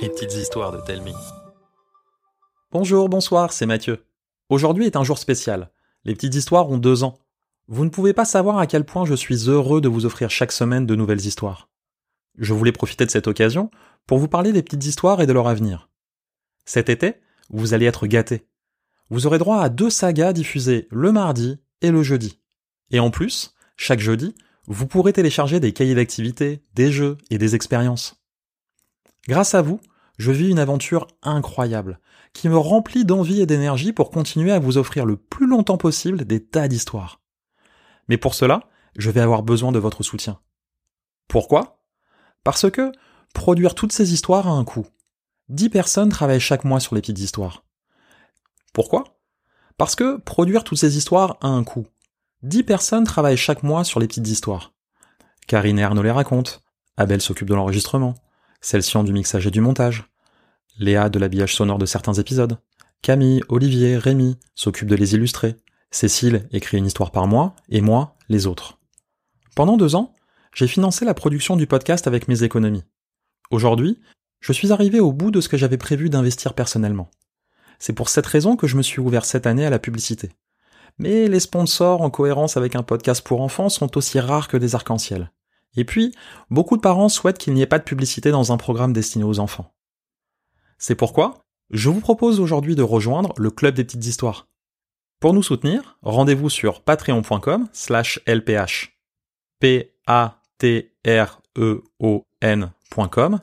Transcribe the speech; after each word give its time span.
Les 0.00 0.08
petites 0.08 0.34
histoires 0.34 0.70
de 0.70 0.80
Telmi. 0.80 1.12
Bonjour, 2.70 3.08
bonsoir, 3.08 3.52
c'est 3.52 3.66
Mathieu. 3.66 4.04
Aujourd'hui 4.48 4.86
est 4.86 4.94
un 4.94 5.02
jour 5.02 5.18
spécial. 5.18 5.70
Les 6.04 6.14
petites 6.14 6.36
histoires 6.36 6.70
ont 6.70 6.78
deux 6.78 7.02
ans. 7.02 7.18
Vous 7.66 7.84
ne 7.84 7.90
pouvez 7.90 8.12
pas 8.12 8.24
savoir 8.24 8.58
à 8.58 8.68
quel 8.68 8.84
point 8.84 9.04
je 9.04 9.14
suis 9.14 9.48
heureux 9.48 9.80
de 9.80 9.88
vous 9.88 10.06
offrir 10.06 10.30
chaque 10.30 10.52
semaine 10.52 10.86
de 10.86 10.94
nouvelles 10.94 11.26
histoires. 11.26 11.68
Je 12.36 12.54
voulais 12.54 12.70
profiter 12.70 13.04
de 13.04 13.10
cette 13.10 13.26
occasion 13.26 13.70
pour 14.06 14.18
vous 14.18 14.28
parler 14.28 14.52
des 14.52 14.62
petites 14.62 14.86
histoires 14.86 15.20
et 15.20 15.26
de 15.26 15.32
leur 15.32 15.48
avenir. 15.48 15.90
Cet 16.64 16.88
été, 16.88 17.14
vous 17.50 17.74
allez 17.74 17.86
être 17.86 18.06
gâtés. 18.06 18.46
Vous 19.10 19.26
aurez 19.26 19.38
droit 19.38 19.60
à 19.60 19.70
deux 19.70 19.90
sagas 19.90 20.32
diffusées 20.32 20.86
le 20.90 21.10
mardi 21.10 21.58
et 21.82 21.90
le 21.90 22.04
jeudi. 22.04 22.38
Et 22.90 23.00
en 23.00 23.10
plus, 23.10 23.54
chaque 23.76 24.00
jeudi, 24.00 24.34
vous 24.66 24.86
pourrez 24.86 25.12
télécharger 25.12 25.58
des 25.58 25.72
cahiers 25.72 25.96
d'activités, 25.96 26.62
des 26.74 26.92
jeux 26.92 27.18
et 27.30 27.38
des 27.38 27.54
expériences. 27.54 28.17
Grâce 29.28 29.54
à 29.54 29.60
vous, 29.60 29.78
je 30.16 30.32
vis 30.32 30.48
une 30.48 30.58
aventure 30.58 31.06
incroyable, 31.22 32.00
qui 32.32 32.48
me 32.48 32.56
remplit 32.56 33.04
d'envie 33.04 33.42
et 33.42 33.46
d'énergie 33.46 33.92
pour 33.92 34.10
continuer 34.10 34.52
à 34.52 34.58
vous 34.58 34.78
offrir 34.78 35.04
le 35.04 35.16
plus 35.16 35.46
longtemps 35.46 35.76
possible 35.76 36.24
des 36.24 36.42
tas 36.42 36.66
d'histoires. 36.66 37.20
Mais 38.08 38.16
pour 38.16 38.34
cela, 38.34 38.68
je 38.96 39.10
vais 39.10 39.20
avoir 39.20 39.42
besoin 39.42 39.70
de 39.70 39.78
votre 39.78 40.02
soutien. 40.02 40.40
Pourquoi? 41.28 41.84
Parce 42.42 42.70
que 42.70 42.90
produire 43.34 43.74
toutes 43.74 43.92
ces 43.92 44.14
histoires 44.14 44.48
a 44.48 44.52
un 44.52 44.64
coût. 44.64 44.86
Dix 45.50 45.68
personnes 45.68 46.08
travaillent 46.08 46.40
chaque 46.40 46.64
mois 46.64 46.80
sur 46.80 46.94
les 46.94 47.02
petites 47.02 47.18
histoires. 47.18 47.64
Pourquoi? 48.72 49.04
Parce 49.76 49.94
que 49.94 50.16
produire 50.16 50.64
toutes 50.64 50.78
ces 50.78 50.96
histoires 50.96 51.36
a 51.42 51.48
un 51.48 51.64
coût. 51.64 51.86
Dix 52.42 52.62
personnes 52.62 53.04
travaillent 53.04 53.36
chaque 53.36 53.62
mois 53.62 53.84
sur 53.84 54.00
les 54.00 54.08
petites 54.08 54.28
histoires. 54.28 54.72
Karine 55.46 55.78
et 55.78 55.84
Arnaud 55.84 56.02
les 56.02 56.10
racontent. 56.10 56.52
Abel 56.96 57.20
s'occupe 57.20 57.48
de 57.48 57.54
l'enregistrement. 57.54 58.14
Celsian 58.60 59.04
du 59.04 59.12
mixage 59.12 59.46
et 59.46 59.50
du 59.50 59.60
montage. 59.60 60.04
Léa 60.78 61.08
de 61.08 61.18
l'habillage 61.18 61.54
sonore 61.54 61.78
de 61.78 61.86
certains 61.86 62.14
épisodes. 62.14 62.58
Camille, 63.02 63.42
Olivier, 63.48 63.96
Rémi 63.96 64.38
s'occupent 64.54 64.88
de 64.88 64.96
les 64.96 65.14
illustrer. 65.14 65.56
Cécile 65.90 66.48
écrit 66.52 66.78
une 66.78 66.86
histoire 66.86 67.10
par 67.10 67.26
mois, 67.26 67.54
et 67.68 67.80
moi, 67.80 68.16
les 68.28 68.46
autres. 68.46 68.78
Pendant 69.54 69.76
deux 69.76 69.94
ans, 69.94 70.14
j'ai 70.54 70.66
financé 70.66 71.04
la 71.04 71.14
production 71.14 71.56
du 71.56 71.66
podcast 71.66 72.06
avec 72.06 72.28
mes 72.28 72.42
économies. 72.42 72.84
Aujourd'hui, 73.50 74.00
je 74.40 74.52
suis 74.52 74.72
arrivé 74.72 75.00
au 75.00 75.12
bout 75.12 75.30
de 75.30 75.40
ce 75.40 75.48
que 75.48 75.56
j'avais 75.56 75.78
prévu 75.78 76.10
d'investir 76.10 76.54
personnellement. 76.54 77.10
C'est 77.78 77.92
pour 77.92 78.08
cette 78.08 78.26
raison 78.26 78.56
que 78.56 78.66
je 78.66 78.76
me 78.76 78.82
suis 78.82 79.00
ouvert 79.00 79.24
cette 79.24 79.46
année 79.46 79.64
à 79.64 79.70
la 79.70 79.78
publicité 79.78 80.30
mais 80.98 81.28
les 81.28 81.40
sponsors 81.40 82.02
en 82.02 82.10
cohérence 82.10 82.56
avec 82.56 82.74
un 82.74 82.82
podcast 82.82 83.24
pour 83.24 83.40
enfants 83.40 83.68
sont 83.68 83.96
aussi 83.96 84.18
rares 84.20 84.48
que 84.48 84.56
des 84.56 84.74
arcs-en-ciel. 84.74 85.30
Et 85.76 85.84
puis, 85.84 86.14
beaucoup 86.50 86.76
de 86.76 86.82
parents 86.82 87.08
souhaitent 87.08 87.38
qu'il 87.38 87.54
n'y 87.54 87.62
ait 87.62 87.66
pas 87.66 87.78
de 87.78 87.84
publicité 87.84 88.30
dans 88.30 88.52
un 88.52 88.56
programme 88.56 88.92
destiné 88.92 89.24
aux 89.24 89.38
enfants. 89.38 89.72
C'est 90.78 90.94
pourquoi, 90.94 91.44
je 91.70 91.88
vous 91.88 92.00
propose 92.00 92.40
aujourd'hui 92.40 92.74
de 92.74 92.82
rejoindre 92.82 93.32
le 93.36 93.50
Club 93.50 93.74
des 93.74 93.84
Petites 93.84 94.06
Histoires. 94.06 94.48
Pour 95.20 95.34
nous 95.34 95.42
soutenir, 95.42 95.98
rendez-vous 96.02 96.48
sur 96.48 96.82
patreon.com 96.82 97.68
slash 97.72 98.20
lph. 98.26 98.92
P-A-T-R-E-O-N.com 99.60 100.60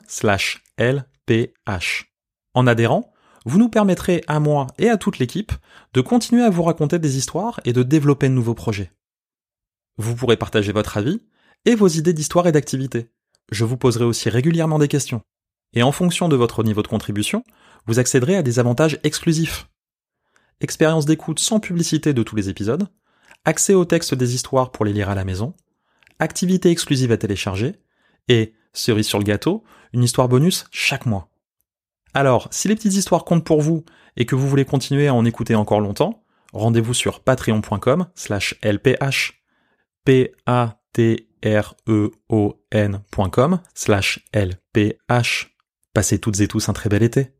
slash 0.08 0.64
lph. 0.78 2.04
En 2.54 2.66
adhérant, 2.66 3.12
vous 3.44 3.58
nous 3.58 3.68
permettrez 3.68 4.24
à 4.26 4.40
moi 4.40 4.66
et 4.78 4.88
à 4.88 4.96
toute 4.96 5.18
l'équipe 5.18 5.52
de 5.92 6.00
continuer 6.00 6.42
à 6.42 6.50
vous 6.50 6.62
raconter 6.62 6.98
des 6.98 7.18
histoires 7.18 7.60
et 7.64 7.74
de 7.74 7.82
développer 7.82 8.28
de 8.28 8.34
nouveaux 8.34 8.54
projets. 8.54 8.90
Vous 9.98 10.16
pourrez 10.16 10.36
partager 10.36 10.72
votre 10.72 10.96
avis 10.96 11.22
et 11.64 11.74
vos 11.74 11.88
idées 11.88 12.12
d'histoire 12.12 12.46
et 12.46 12.52
d'activité. 12.52 13.10
Je 13.50 13.64
vous 13.64 13.76
poserai 13.76 14.04
aussi 14.04 14.28
régulièrement 14.28 14.78
des 14.78 14.88
questions. 14.88 15.22
Et 15.72 15.82
en 15.82 15.92
fonction 15.92 16.28
de 16.28 16.36
votre 16.36 16.62
niveau 16.62 16.82
de 16.82 16.88
contribution, 16.88 17.44
vous 17.86 17.98
accéderez 17.98 18.36
à 18.36 18.42
des 18.42 18.58
avantages 18.58 18.98
exclusifs. 19.04 19.68
Expérience 20.60 21.06
d'écoute 21.06 21.38
sans 21.38 21.60
publicité 21.60 22.14
de 22.14 22.22
tous 22.22 22.36
les 22.36 22.48
épisodes, 22.48 22.88
accès 23.44 23.74
au 23.74 23.84
texte 23.84 24.14
des 24.14 24.34
histoires 24.34 24.72
pour 24.72 24.84
les 24.84 24.92
lire 24.92 25.10
à 25.10 25.14
la 25.14 25.24
maison, 25.24 25.54
activités 26.18 26.70
exclusives 26.70 27.12
à 27.12 27.16
télécharger, 27.16 27.76
et, 28.28 28.54
cerise 28.72 29.06
sur 29.06 29.18
le 29.18 29.24
gâteau, 29.24 29.64
une 29.92 30.02
histoire 30.02 30.28
bonus 30.28 30.64
chaque 30.70 31.06
mois. 31.06 31.28
Alors, 32.14 32.48
si 32.50 32.68
les 32.68 32.74
petites 32.74 32.94
histoires 32.94 33.24
comptent 33.24 33.44
pour 33.44 33.60
vous 33.60 33.84
et 34.16 34.24
que 34.24 34.34
vous 34.34 34.48
voulez 34.48 34.64
continuer 34.64 35.08
à 35.08 35.14
en 35.14 35.24
écouter 35.24 35.54
encore 35.54 35.80
longtemps, 35.80 36.24
rendez-vous 36.52 36.94
sur 36.94 37.20
patreon.com 37.20 38.06
slash 38.14 38.54
lph. 38.62 39.34
P-A-T-R-E-O-N.com 41.40 43.60
slash 43.74 44.24
lph. 44.34 45.50
Passez 45.92 46.18
toutes 46.18 46.40
et 46.40 46.48
tous 46.48 46.68
un 46.68 46.72
très 46.72 46.88
bel 46.88 47.02
été. 47.02 47.35